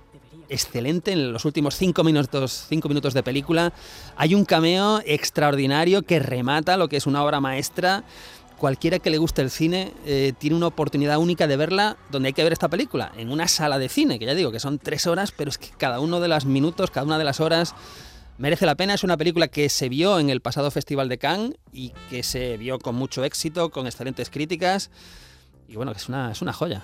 excelente 0.48 1.12
en 1.12 1.32
los 1.32 1.44
últimos 1.44 1.76
cinco 1.76 2.04
minutos, 2.04 2.66
cinco 2.68 2.88
minutos 2.88 3.14
de 3.14 3.22
película. 3.22 3.72
Hay 4.16 4.34
un 4.34 4.44
cameo 4.44 5.00
extraordinario 5.04 6.02
que 6.02 6.18
remata 6.18 6.76
lo 6.76 6.88
que 6.88 6.96
es 6.96 7.06
una 7.06 7.24
obra 7.24 7.40
maestra. 7.40 8.04
Cualquiera 8.58 8.98
que 8.98 9.10
le 9.10 9.18
guste 9.18 9.42
el 9.42 9.50
cine 9.50 9.92
eh, 10.06 10.32
tiene 10.38 10.56
una 10.56 10.68
oportunidad 10.68 11.18
única 11.18 11.46
de 11.46 11.56
verla 11.56 11.98
donde 12.10 12.28
hay 12.28 12.32
que 12.32 12.42
ver 12.42 12.54
esta 12.54 12.68
película, 12.68 13.12
en 13.16 13.30
una 13.30 13.48
sala 13.48 13.78
de 13.78 13.90
cine, 13.90 14.18
que 14.18 14.24
ya 14.24 14.34
digo 14.34 14.50
que 14.50 14.60
son 14.60 14.78
tres 14.78 15.06
horas, 15.06 15.30
pero 15.30 15.50
es 15.50 15.58
que 15.58 15.68
cada 15.76 16.00
uno 16.00 16.20
de 16.20 16.28
los 16.28 16.46
minutos, 16.46 16.90
cada 16.90 17.04
una 17.04 17.18
de 17.18 17.24
las 17.24 17.40
horas 17.40 17.74
merece 18.38 18.64
la 18.64 18.74
pena. 18.74 18.94
Es 18.94 19.04
una 19.04 19.18
película 19.18 19.48
que 19.48 19.68
se 19.68 19.90
vio 19.90 20.18
en 20.18 20.30
el 20.30 20.40
pasado 20.40 20.70
Festival 20.70 21.08
de 21.10 21.18
Cannes 21.18 21.52
y 21.70 21.92
que 22.08 22.22
se 22.22 22.56
vio 22.56 22.78
con 22.78 22.94
mucho 22.94 23.24
éxito, 23.24 23.70
con 23.70 23.86
excelentes 23.86 24.30
críticas. 24.30 24.90
Y 25.68 25.76
bueno, 25.76 25.92
es 25.92 26.08
una, 26.08 26.32
es 26.32 26.40
una 26.40 26.54
joya. 26.54 26.82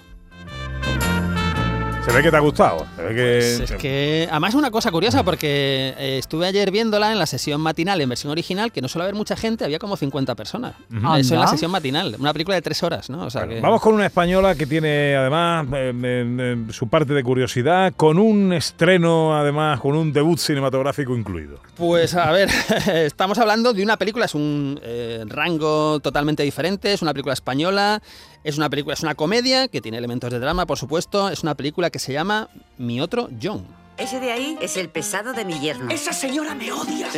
Se 2.04 2.11
ve 2.11 2.21
que 2.21 2.30
te 2.32 2.37
ha 2.37 2.40
gustado. 2.40 2.85
Se 2.97 3.02
ve 3.02 3.09
que, 3.14 3.56
Pues 3.59 3.71
es 3.71 3.73
que, 3.80 4.26
además, 4.28 4.54
una 4.54 4.73
cosa 4.73 4.90
curiosa, 4.90 5.23
porque 5.23 5.94
eh, 5.97 6.18
estuve 6.18 6.49
ayer 6.49 6.73
viéndola 6.73 7.12
en 7.12 7.18
la 7.18 7.26
sesión 7.26 7.61
matinal 7.61 8.00
en 8.00 8.09
versión 8.09 8.32
original, 8.32 8.73
que 8.73 8.80
no 8.82 8.88
suele 8.88 9.04
haber 9.04 9.14
mucha 9.14 9.37
gente, 9.37 9.64
había 9.64 9.78
como 9.78 9.97
50 9.97 10.35
personas. 10.35 10.75
Ujú. 10.92 11.14
Eso 11.14 11.35
en 11.35 11.40
la 11.40 11.47
sesión 11.47 11.71
matinal, 11.71 12.16
una 12.18 12.32
película 12.32 12.56
de 12.56 12.62
tres 12.62 12.82
horas, 12.82 13.09
¿no? 13.09 13.25
O 13.26 13.30
sea 13.30 13.47
que- 13.47 13.61
Vamos 13.61 13.80
con 13.80 13.94
una 13.94 14.06
española 14.06 14.56
que 14.56 14.66
tiene 14.66 15.14
además 15.14 15.66
eh, 15.75 15.92
eh, 16.02 16.37
eh, 16.68 16.73
su 16.73 16.88
parte 16.88 17.14
de 17.14 17.23
curiosidad, 17.23 17.92
con 17.97 18.18
un 18.18 18.52
estreno 18.52 19.37
además, 19.38 19.78
con 19.78 19.94
un 19.94 20.12
debut 20.12 20.38
cinematográfico 20.40 21.16
incluido. 21.16 21.61
Pues 21.76 22.16
a 22.16 22.32
ver, 22.32 22.50
estamos 22.92 23.38
hablando 23.38 23.73
de 23.73 23.80
una 23.82 23.97
película, 23.97 24.25
es 24.25 24.35
un 24.35 24.78
eh, 24.82 25.23
rango 25.28 26.00
totalmente 26.00 26.42
diferente, 26.42 26.92
es 26.92 27.00
una 27.00 27.12
película 27.12 27.35
española, 27.35 28.02
es 28.45 28.57
una 28.57 28.69
película, 28.71 28.95
es 28.95 29.03
una 29.03 29.15
comedia 29.15 29.69
que 29.69 29.81
tiene 29.81 29.99
elementos 29.99 30.31
de 30.31 30.39
drama, 30.39 30.67
por 30.67 30.79
supuesto, 30.79 31.29
es 31.29 31.43
una 31.43 31.55
película 31.55 31.91
que 31.91 31.99
se 31.99 32.13
llama 32.13 32.49
Mi 32.79 33.01
otro 33.01 33.29
John. 33.41 33.67
Ese 33.99 34.21
de 34.21 34.33
ahí 34.33 34.59
es 34.61 34.77
el 34.77 34.89
pesado 34.89 35.33
de 35.33 35.45
mi 35.45 35.61
yerno. 35.61 35.91
Esa 35.91 36.13
señora 36.13 36.55
me 36.55 36.73
odia. 36.73 37.09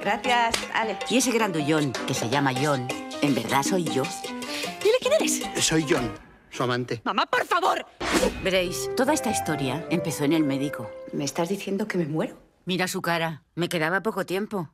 Gracias, 0.00 0.56
Ale. 0.74 0.98
Y 1.08 1.18
ese 1.18 1.30
grandullón, 1.32 1.92
que 2.06 2.14
se 2.14 2.28
llama 2.28 2.52
John, 2.60 2.88
¿en 3.22 3.34
verdad 3.34 3.62
soy 3.62 3.84
yo? 3.84 4.02
Dile 4.82 4.96
quién 5.00 5.12
eres. 5.14 5.42
Soy 5.64 5.86
John, 5.88 6.12
su 6.50 6.62
amante. 6.62 7.00
Mamá, 7.04 7.26
por 7.26 7.44
favor. 7.46 7.86
Veréis, 8.42 8.90
toda 8.96 9.14
esta 9.14 9.30
historia 9.30 9.86
empezó 9.90 10.24
en 10.24 10.32
el 10.32 10.44
médico. 10.44 10.90
¿Me 11.12 11.24
estás 11.24 11.48
diciendo 11.48 11.86
que 11.86 11.98
me 11.98 12.06
muero? 12.06 12.36
Mira 12.66 12.88
su 12.88 13.00
cara. 13.00 13.42
Me 13.54 13.68
quedaba 13.68 14.02
poco 14.02 14.26
tiempo. 14.26 14.70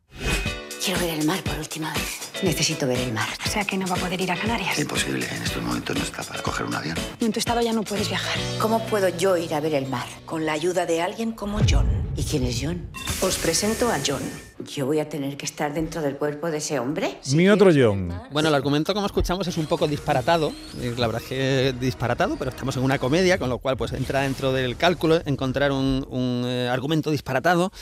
Quiero 0.90 1.06
ver 1.06 1.20
el 1.20 1.24
mar 1.24 1.40
por 1.44 1.56
última 1.56 1.92
vez. 1.94 2.32
Necesito 2.42 2.84
ver 2.84 2.98
el 2.98 3.12
mar. 3.12 3.28
O 3.46 3.48
sea 3.48 3.64
que 3.64 3.76
no 3.76 3.86
va 3.86 3.94
a 3.94 3.98
poder 4.00 4.20
ir 4.20 4.32
a 4.32 4.36
Canarias. 4.36 4.76
Imposible, 4.76 5.24
en 5.24 5.40
estos 5.40 5.62
momentos 5.62 5.96
no 5.96 6.02
está 6.02 6.24
para 6.24 6.42
coger 6.42 6.66
un 6.66 6.74
avión. 6.74 6.96
Y 7.20 7.26
en 7.26 7.32
tu 7.32 7.38
estado 7.38 7.60
ya 7.60 7.72
no 7.72 7.84
puedes 7.84 8.08
viajar. 8.08 8.36
¿Cómo 8.60 8.84
puedo 8.86 9.08
yo 9.08 9.36
ir 9.36 9.54
a 9.54 9.60
ver 9.60 9.74
el 9.74 9.86
mar? 9.86 10.08
Con 10.26 10.44
la 10.44 10.52
ayuda 10.54 10.86
de 10.86 11.00
alguien 11.00 11.30
como 11.30 11.60
John. 11.60 11.86
¿Y 12.16 12.24
quién 12.24 12.42
es 12.42 12.58
John? 12.60 12.90
Os 13.20 13.36
presento 13.36 13.88
a 13.88 14.00
John. 14.04 14.49
¿Yo 14.66 14.86
voy 14.86 14.98
a 14.98 15.08
tener 15.08 15.36
que 15.36 15.46
estar 15.46 15.72
dentro 15.72 16.02
del 16.02 16.16
cuerpo 16.16 16.50
de 16.50 16.58
ese 16.58 16.78
hombre? 16.78 17.18
Mi 17.34 17.48
otro 17.48 17.70
John. 17.74 18.12
Bueno, 18.30 18.48
el 18.48 18.54
argumento, 18.54 18.92
como 18.94 19.06
escuchamos, 19.06 19.46
es 19.48 19.56
un 19.56 19.66
poco 19.66 19.86
disparatado. 19.88 20.52
La 20.98 21.06
verdad 21.06 21.22
es 21.22 21.28
que 21.28 21.68
es 21.68 21.80
disparatado, 21.80 22.36
pero 22.36 22.50
estamos 22.50 22.76
en 22.76 22.82
una 22.82 22.98
comedia, 22.98 23.38
con 23.38 23.48
lo 23.48 23.58
cual 23.58 23.76
pues 23.76 23.92
entra 23.92 24.20
dentro 24.20 24.52
del 24.52 24.76
cálculo 24.76 25.20
encontrar 25.24 25.72
un, 25.72 26.06
un, 26.10 26.44
eh, 26.46 26.68
argumento 26.68 27.10
disparatado. 27.10 27.72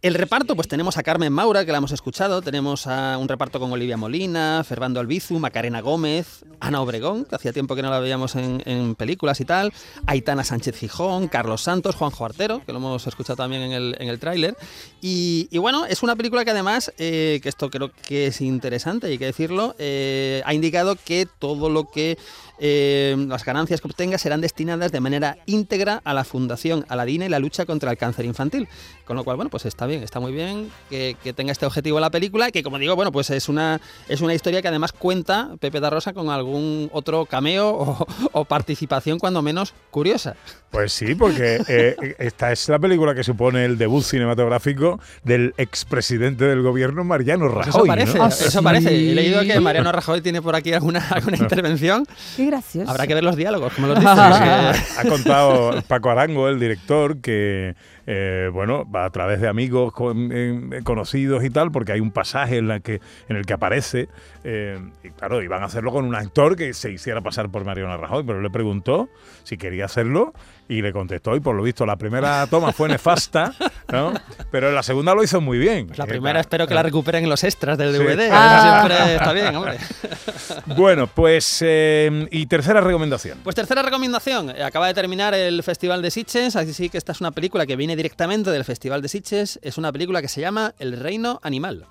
El 0.00 0.14
reparto, 0.14 0.54
pues 0.54 0.68
tenemos 0.68 0.96
a 0.96 1.02
Carmen 1.02 1.32
Maura, 1.32 1.64
que 1.64 1.72
la 1.72 1.78
hemos 1.78 1.90
escuchado, 1.90 2.40
tenemos 2.40 2.86
a 2.86 3.18
un 3.18 3.26
reparto 3.26 3.58
con 3.58 3.72
Olivia 3.72 3.96
Molina, 3.96 4.62
Fernando 4.62 5.00
Albizu, 5.00 5.40
Macarena 5.40 5.80
Gómez, 5.80 6.44
Ana 6.60 6.80
Obregón, 6.80 7.24
que 7.24 7.34
hacía 7.34 7.52
tiempo 7.52 7.74
que 7.74 7.82
no 7.82 7.90
la 7.90 7.98
veíamos 7.98 8.36
en, 8.36 8.62
en 8.64 8.94
películas 8.94 9.40
y 9.40 9.44
tal, 9.44 9.72
Aitana 10.06 10.44
Sánchez 10.44 10.76
Gijón, 10.76 11.26
Carlos 11.26 11.62
Santos, 11.62 11.96
Juanjo 11.96 12.24
Artero, 12.24 12.62
que 12.64 12.72
lo 12.72 12.78
hemos 12.78 13.08
escuchado 13.08 13.36
también 13.38 13.62
en 13.62 13.72
el, 13.72 13.96
en 13.98 14.08
el 14.08 14.20
tráiler. 14.20 14.56
Y, 15.00 15.48
y 15.50 15.58
bueno, 15.58 15.84
es 15.84 16.04
una 16.04 16.14
película 16.14 16.27
que 16.44 16.50
además, 16.50 16.92
eh, 16.98 17.40
que 17.42 17.48
esto 17.48 17.70
creo 17.70 17.90
que 18.06 18.26
es 18.28 18.40
interesante, 18.40 19.06
hay 19.06 19.18
que 19.18 19.26
decirlo, 19.26 19.74
eh, 19.78 20.42
ha 20.44 20.54
indicado 20.54 20.96
que 20.96 21.26
todo 21.38 21.70
lo 21.70 21.90
que 21.90 22.18
eh, 22.60 23.16
las 23.28 23.44
ganancias 23.44 23.80
que 23.80 23.88
obtenga 23.88 24.18
serán 24.18 24.40
destinadas 24.40 24.92
de 24.92 25.00
manera 25.00 25.38
íntegra 25.46 26.00
a 26.04 26.14
la 26.14 26.24
Fundación 26.24 26.84
Aladina 26.88 27.26
y 27.26 27.28
la 27.28 27.38
lucha 27.38 27.66
contra 27.66 27.90
el 27.90 27.96
cáncer 27.98 28.24
infantil. 28.24 28.68
Con 29.04 29.16
lo 29.16 29.24
cual, 29.24 29.36
bueno, 29.36 29.50
pues 29.50 29.64
está 29.64 29.86
bien, 29.86 30.02
está 30.02 30.20
muy 30.20 30.32
bien 30.32 30.70
que, 30.90 31.16
que 31.22 31.32
tenga 31.32 31.52
este 31.52 31.66
objetivo 31.66 31.98
la 32.00 32.10
película, 32.10 32.50
que 32.50 32.62
como 32.62 32.78
digo, 32.78 32.94
bueno, 32.96 33.12
pues 33.12 33.30
es 33.30 33.48
una, 33.48 33.80
es 34.08 34.20
una 34.20 34.34
historia 34.34 34.60
que 34.62 34.68
además 34.68 34.92
cuenta 34.92 35.50
Pepe 35.60 35.80
da 35.80 35.90
Rosa 35.90 36.12
con 36.12 36.30
algún 36.30 36.90
otro 36.92 37.24
cameo 37.26 37.70
o, 37.70 38.06
o 38.32 38.44
participación 38.44 39.18
cuando 39.18 39.40
menos 39.42 39.74
curiosa. 39.90 40.36
Pues 40.70 40.92
sí, 40.92 41.14
porque 41.14 41.62
eh, 41.66 41.96
esta 42.18 42.52
es 42.52 42.68
la 42.68 42.78
película 42.78 43.14
que 43.14 43.24
supone 43.24 43.64
el 43.64 43.78
debut 43.78 44.04
cinematográfico 44.04 45.00
del 45.24 45.54
expresidente 45.56 46.44
del 46.44 46.60
gobierno, 46.62 47.04
Mariano 47.04 47.50
Pues 47.50 47.66
Rajoy. 47.66 47.80
eso 47.80 47.86
parece, 47.86 48.18
¿no? 48.18 48.26
Eso 48.26 48.50
sí. 48.50 48.58
parece. 48.62 48.94
He 48.94 49.14
leído 49.14 49.40
que 49.42 49.58
Mariano 49.60 49.90
Rajoy 49.92 50.20
tiene 50.20 50.42
por 50.42 50.54
aquí 50.54 50.72
alguna, 50.74 51.06
alguna 51.08 51.36
intervención. 51.40 52.04
Gracioso. 52.48 52.90
Habrá 52.90 53.06
que 53.06 53.14
ver 53.14 53.24
los 53.24 53.36
diálogos, 53.36 53.72
como 53.74 53.86
los 53.88 53.98
dices. 54.00 54.98
ha 54.98 55.04
contado 55.08 55.82
Paco 55.86 56.10
Arango, 56.10 56.48
el 56.48 56.58
director, 56.58 57.20
que 57.20 57.74
eh, 58.06 58.50
bueno, 58.52 58.90
va 58.90 59.04
a 59.04 59.10
través 59.10 59.40
de 59.40 59.48
amigos 59.48 59.92
con- 59.92 60.30
eh, 60.32 60.80
conocidos 60.84 61.44
y 61.44 61.50
tal, 61.50 61.70
porque 61.70 61.92
hay 61.92 62.00
un 62.00 62.10
pasaje 62.10 62.56
en, 62.58 62.68
la 62.68 62.80
que, 62.80 63.00
en 63.28 63.36
el 63.36 63.44
que 63.46 63.52
aparece, 63.52 64.08
eh, 64.44 64.78
y 65.04 65.10
claro, 65.10 65.42
iban 65.42 65.62
a 65.62 65.66
hacerlo 65.66 65.92
con 65.92 66.04
un 66.04 66.14
actor 66.14 66.56
que 66.56 66.72
se 66.74 66.90
hiciera 66.90 67.20
pasar 67.20 67.50
por 67.50 67.64
Mariano 67.64 67.96
Rajoy, 67.96 68.24
pero 68.24 68.40
le 68.40 68.50
preguntó 68.50 69.08
si 69.44 69.56
quería 69.58 69.84
hacerlo 69.84 70.32
y 70.68 70.82
le 70.82 70.92
contestó, 70.92 71.34
y 71.34 71.40
por 71.40 71.54
lo 71.56 71.62
visto 71.62 71.86
la 71.86 71.96
primera 71.96 72.46
toma 72.46 72.72
fue 72.72 72.88
nefasta, 72.88 73.54
¿no? 73.90 74.12
pero 74.50 74.70
la 74.70 74.82
segunda 74.82 75.14
lo 75.14 75.22
hizo 75.24 75.40
muy 75.40 75.56
bien. 75.58 75.90
La 75.96 76.04
Eh, 76.04 76.08
primera 76.08 76.40
espero 76.40 76.66
que 76.66 76.74
la 76.74 76.82
recuperen 76.82 77.24
en 77.24 77.30
los 77.30 77.42
extras 77.42 77.78
del 77.78 77.92
Sí. 77.96 78.02
DVD. 78.02 78.28
Ah. 78.30 78.84
Siempre 78.86 79.14
está 79.16 79.32
bien, 79.32 79.56
hombre. 79.56 79.78
Bueno, 80.76 81.06
pues, 81.06 81.58
eh, 81.64 82.28
y 82.30 82.46
tercera 82.46 82.80
recomendación. 82.80 83.38
Pues 83.42 83.56
tercera 83.56 83.82
recomendación. 83.82 84.50
Acaba 84.62 84.86
de 84.86 84.94
terminar 84.94 85.32
el 85.34 85.62
Festival 85.62 86.02
de 86.02 86.10
Sitges, 86.10 86.54
así 86.56 86.88
que 86.90 86.98
esta 86.98 87.12
es 87.12 87.20
una 87.20 87.30
película 87.30 87.64
que 87.66 87.74
viene 87.76 87.96
directamente 87.96 88.50
del 88.50 88.64
Festival 88.64 89.00
de 89.02 89.08
Sitges. 89.08 89.58
Es 89.62 89.78
una 89.78 89.90
película 89.92 90.20
que 90.20 90.28
se 90.28 90.40
llama 90.42 90.74
El 90.78 90.98
Reino 91.00 91.40
Animal. 91.42 91.86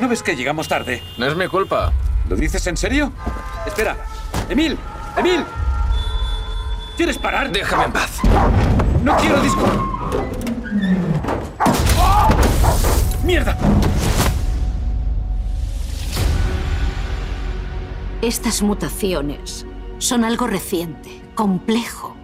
¿No 0.00 0.08
ves 0.08 0.22
que 0.22 0.34
llegamos 0.34 0.68
tarde? 0.68 1.02
No 1.18 1.26
es 1.26 1.36
mi 1.36 1.46
culpa. 1.48 1.92
¿Lo 2.28 2.34
dices 2.36 2.66
en 2.66 2.76
serio? 2.76 3.12
Espera. 3.66 3.96
¡Emil! 4.48 4.76
¡Emil! 5.16 5.44
¿Quieres 6.96 7.18
parar? 7.18 7.50
Déjame 7.50 7.84
en 7.84 7.92
paz. 7.92 8.20
¡No 9.02 9.16
quiero 9.16 9.40
disco! 9.40 9.66
¡Mierda! 13.24 13.56
Estas 18.20 18.62
mutaciones 18.62 19.66
son 19.98 20.24
algo 20.24 20.46
reciente, 20.46 21.22
complejo. 21.34 22.14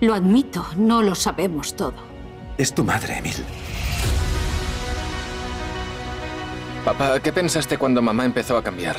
Lo 0.00 0.14
admito, 0.14 0.64
no 0.76 1.02
lo 1.02 1.14
sabemos 1.14 1.76
todo. 1.76 1.94
Es 2.56 2.74
tu 2.74 2.84
madre, 2.84 3.18
Emil. 3.18 3.44
Papá, 6.84 7.18
¿qué 7.20 7.32
pensaste 7.32 7.76
cuando 7.76 8.00
mamá 8.00 8.24
empezó 8.24 8.56
a 8.56 8.62
cambiar? 8.62 8.96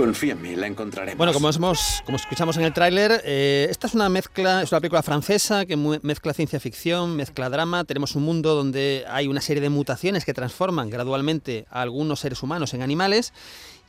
Confía 0.00 0.32
en 0.32 0.40
mí, 0.40 0.56
la 0.56 0.66
encontraremos. 0.66 1.18
Bueno, 1.18 1.34
como, 1.34 1.50
hemos, 1.50 2.02
como 2.06 2.16
escuchamos 2.16 2.56
en 2.56 2.62
el 2.62 2.72
tráiler, 2.72 3.20
eh, 3.22 3.66
esta 3.68 3.86
es 3.86 3.92
una 3.92 4.08
mezcla, 4.08 4.62
es 4.62 4.72
una 4.72 4.80
película 4.80 5.02
francesa 5.02 5.66
que 5.66 5.76
mezcla 5.76 6.32
ciencia 6.32 6.58
ficción, 6.58 7.16
mezcla 7.16 7.50
drama. 7.50 7.84
Tenemos 7.84 8.16
un 8.16 8.22
mundo 8.22 8.54
donde 8.54 9.04
hay 9.10 9.28
una 9.28 9.42
serie 9.42 9.60
de 9.60 9.68
mutaciones 9.68 10.24
que 10.24 10.32
transforman 10.32 10.88
gradualmente 10.88 11.66
a 11.70 11.82
algunos 11.82 12.20
seres 12.20 12.42
humanos 12.42 12.72
en 12.72 12.80
animales. 12.80 13.34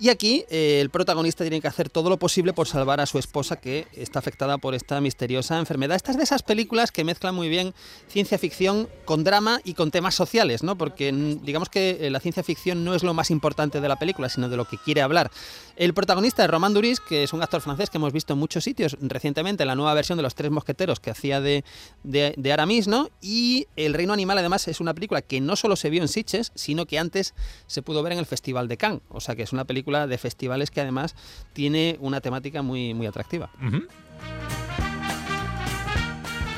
Y 0.02 0.10
aquí 0.10 0.46
eh, 0.50 0.80
el 0.82 0.90
protagonista 0.90 1.44
tiene 1.44 1.62
que 1.62 1.68
hacer 1.68 1.88
todo 1.88 2.10
lo 2.10 2.18
posible 2.18 2.54
por 2.54 2.68
salvar 2.68 3.00
a 3.00 3.06
su 3.06 3.20
esposa 3.20 3.58
que 3.58 3.86
está 3.94 4.18
afectada 4.18 4.58
por 4.58 4.74
esta 4.74 5.00
misteriosa 5.00 5.60
enfermedad. 5.60 5.96
Esta 5.96 6.10
es 6.10 6.18
de 6.18 6.24
esas 6.24 6.42
películas 6.42 6.92
que 6.92 7.04
mezclan 7.04 7.36
muy 7.36 7.50
bien 7.50 7.76
ciencia 8.08 8.40
ficción 8.40 8.90
con 9.06 9.24
drama 9.24 9.62
y 9.64 9.76
con 9.76 9.92
temas 9.92 10.16
sociales, 10.16 10.64
¿no? 10.64 10.76
Porque 10.76 11.12
mm, 11.12 11.46
digamos 11.46 11.70
que 11.70 12.00
eh, 12.02 12.10
la 12.10 12.20
ciencia 12.20 12.42
ficción 12.42 12.84
no 12.84 12.96
es 12.96 13.04
lo 13.04 13.14
más 13.14 13.30
importante 13.30 13.80
de 13.80 13.88
la 13.88 14.00
película, 14.00 14.28
sino 14.28 14.50
de 14.50 14.58
lo 14.58 14.66
que 14.66 14.80
quiere 14.80 15.04
hablar. 15.04 15.30
El 15.76 15.94
protagonista 15.94 16.44
es 16.44 16.50
Romain 16.50 16.74
Duris, 16.74 17.00
que 17.00 17.22
es 17.22 17.32
un 17.32 17.44
actor 17.44 17.62
francés 17.62 17.92
que 17.92 18.00
hemos 18.00 18.12
visto 18.12 18.34
en 18.34 18.40
muchos 18.40 18.64
sitios 18.64 18.98
recientemente, 19.02 19.62
en 19.62 19.68
la 19.68 19.76
nueva 19.76 19.94
versión 19.94 20.18
de 20.18 20.24
Los 20.24 20.34
Tres 20.34 20.50
Mosqueteros 20.50 21.00
que 21.00 21.12
hacía 21.12 21.42
de, 21.42 21.64
de, 22.02 22.34
de 22.36 22.52
Aramis, 22.52 22.88
¿no? 22.88 23.12
Y 23.22 23.68
El 23.76 23.94
Reino 23.94 24.14
Animal, 24.14 24.40
además, 24.40 24.68
es 24.68 24.80
una 24.80 24.96
película 24.96 25.22
que 25.22 25.40
no 25.42 25.56
solo 25.56 25.76
se 25.76 25.92
vio 25.92 26.02
en 26.02 26.08
Sitges, 26.08 26.52
sino 26.56 26.88
que 26.88 26.98
antes 26.98 27.36
se 27.68 27.84
pudo 27.84 28.02
ver 28.02 28.14
en 28.14 28.18
el 28.18 28.26
Festival 28.26 28.68
de 28.68 28.78
Cannes. 28.78 29.02
O 29.10 29.22
sea 29.22 29.36
que 29.36 29.44
es 29.44 29.54
una 29.54 29.66
película 29.66 29.91
de 29.92 30.18
festivales 30.18 30.72
que 30.72 30.82
además 30.82 31.16
tiene 31.54 31.98
una 32.00 32.22
temática 32.22 32.62
muy, 32.62 32.94
muy 32.94 33.08
atractiva. 33.08 33.50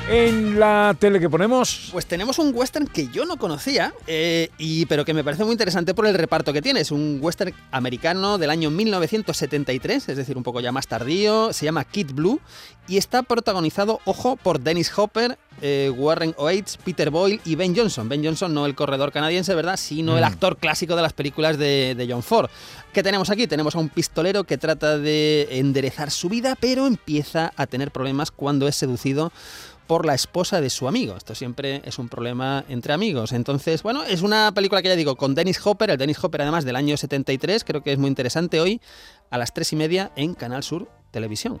En 0.06 0.60
la 0.60 0.94
tele 0.98 1.18
que 1.18 1.30
ponemos, 1.30 1.88
Pues 1.90 2.04
tenemos 2.04 2.38
un 2.38 2.52
western 2.54 2.86
que 2.86 3.08
yo 3.08 3.24
no 3.24 3.38
conocía, 3.38 3.94
eh, 4.06 4.50
y, 4.58 4.84
pero 4.84 5.02
que 5.02 5.14
me 5.14 5.24
parece 5.24 5.44
muy 5.44 5.52
interesante 5.52 5.94
por 5.94 6.06
el 6.06 6.14
reparto 6.14 6.52
que 6.52 6.60
tiene. 6.60 6.80
Es 6.80 6.90
un 6.90 7.20
western 7.22 7.54
americano 7.70 8.36
del 8.36 8.50
año 8.50 8.70
1973, 8.70 10.10
es 10.10 10.16
decir, 10.18 10.36
un 10.36 10.42
poco 10.42 10.60
ya 10.60 10.72
más 10.72 10.88
tardío. 10.88 11.54
Se 11.54 11.64
llama 11.64 11.84
Kid 11.84 12.12
Blue 12.12 12.38
y 12.86 12.98
está 12.98 13.22
protagonizado, 13.22 14.00
ojo, 14.04 14.36
por 14.36 14.60
Dennis 14.60 14.92
Hopper, 14.94 15.38
eh, 15.62 15.90
Warren 15.94 16.34
Oates, 16.36 16.76
Peter 16.84 17.10
Boyle 17.10 17.40
y 17.44 17.54
Ben 17.54 17.74
Johnson. 17.76 18.08
Ben 18.08 18.24
Johnson, 18.24 18.52
no 18.54 18.66
el 18.66 18.74
corredor 18.74 19.12
canadiense, 19.12 19.54
¿verdad? 19.54 19.76
Sino 19.76 20.16
el 20.16 20.22
Mm. 20.24 20.26
actor 20.26 20.56
clásico 20.58 20.96
de 20.96 21.02
las 21.02 21.12
películas 21.12 21.58
de, 21.58 21.94
de 21.96 22.06
John 22.10 22.22
Ford. 22.22 22.50
¿Qué 22.92 23.02
tenemos 23.02 23.30
aquí? 23.30 23.46
Tenemos 23.46 23.74
a 23.74 23.78
un 23.78 23.88
pistolero 23.88 24.44
que 24.44 24.58
trata 24.58 24.98
de 24.98 25.48
enderezar 25.58 26.10
su 26.10 26.28
vida, 26.28 26.56
pero 26.60 26.86
empieza 26.86 27.52
a 27.56 27.66
tener 27.66 27.90
problemas 27.90 28.30
cuando 28.30 28.68
es 28.68 28.76
seducido 28.76 29.32
por 29.86 30.06
la 30.06 30.14
esposa 30.14 30.62
de 30.62 30.70
su 30.70 30.88
amigo. 30.88 31.14
Esto 31.14 31.34
siempre 31.34 31.82
es 31.84 31.98
un 31.98 32.08
problema 32.08 32.64
entre 32.70 32.94
amigos. 32.94 33.32
Entonces, 33.32 33.82
bueno, 33.82 34.02
es 34.04 34.22
una 34.22 34.50
película 34.54 34.80
que 34.80 34.88
ya 34.88 34.96
digo, 34.96 35.14
con 35.16 35.34
Dennis 35.34 35.60
Hopper, 35.64 35.90
el 35.90 35.98
Dennis 35.98 36.22
Hopper 36.24 36.40
además 36.40 36.64
del 36.64 36.76
año 36.76 36.96
73, 36.96 37.64
creo 37.64 37.82
que 37.82 37.92
es 37.92 37.98
muy 37.98 38.08
interesante 38.08 38.60
hoy, 38.60 38.80
a 39.30 39.36
las 39.36 39.52
tres 39.52 39.72
y 39.74 39.76
media 39.76 40.10
en 40.16 40.32
Canal 40.34 40.62
Sur 40.62 40.88
Televisión. 41.10 41.60